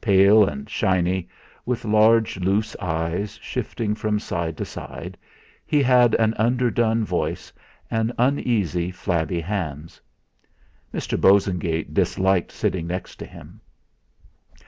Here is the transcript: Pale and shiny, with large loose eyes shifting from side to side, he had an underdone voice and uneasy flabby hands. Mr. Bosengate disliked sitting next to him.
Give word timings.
Pale 0.00 0.44
and 0.46 0.70
shiny, 0.70 1.28
with 1.66 1.84
large 1.84 2.38
loose 2.38 2.76
eyes 2.76 3.40
shifting 3.42 3.92
from 3.96 4.20
side 4.20 4.56
to 4.58 4.64
side, 4.64 5.18
he 5.66 5.82
had 5.82 6.14
an 6.14 6.32
underdone 6.34 7.04
voice 7.04 7.52
and 7.90 8.12
uneasy 8.16 8.92
flabby 8.92 9.40
hands. 9.40 10.00
Mr. 10.94 11.20
Bosengate 11.20 11.92
disliked 11.92 12.52
sitting 12.52 12.86
next 12.86 13.16
to 13.16 13.26
him. 13.26 13.60